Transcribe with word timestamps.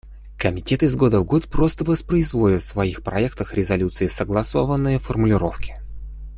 Комитет 0.35 0.81
из 0.81 0.95
года 0.95 1.19
в 1.19 1.25
год 1.25 1.47
просто 1.47 1.83
воспроизводит 1.83 2.63
в 2.63 2.65
своих 2.65 3.03
проектах 3.03 3.53
резолюций 3.53 4.09
согласованные 4.09 4.97
формулировки. 4.97 5.75